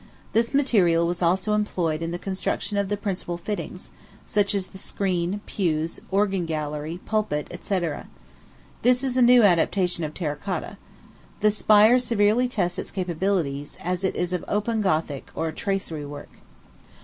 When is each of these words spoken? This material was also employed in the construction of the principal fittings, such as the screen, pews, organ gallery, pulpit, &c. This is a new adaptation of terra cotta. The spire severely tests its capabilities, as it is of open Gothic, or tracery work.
This 0.33 0.51
material 0.51 1.05
was 1.05 1.21
also 1.21 1.53
employed 1.53 2.01
in 2.01 2.09
the 2.09 2.17
construction 2.17 2.75
of 2.75 2.87
the 2.89 2.97
principal 2.97 3.37
fittings, 3.37 3.91
such 4.25 4.55
as 4.55 4.65
the 4.65 4.79
screen, 4.79 5.41
pews, 5.45 5.99
organ 6.09 6.47
gallery, 6.47 6.99
pulpit, 7.05 7.49
&c. 7.63 7.79
This 8.81 9.03
is 9.03 9.15
a 9.15 9.21
new 9.21 9.43
adaptation 9.43 10.03
of 10.03 10.15
terra 10.15 10.37
cotta. 10.37 10.77
The 11.41 11.51
spire 11.51 11.99
severely 11.99 12.47
tests 12.47 12.79
its 12.79 12.89
capabilities, 12.89 13.77
as 13.79 14.03
it 14.03 14.15
is 14.15 14.33
of 14.33 14.43
open 14.47 14.81
Gothic, 14.81 15.29
or 15.35 15.51
tracery 15.51 16.07
work. 16.07 16.31